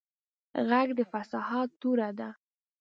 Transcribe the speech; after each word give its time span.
غږ 0.67 0.87
د 0.97 0.99
فصاحت 1.11 1.69
توره 1.81 2.09
ده 2.19 2.29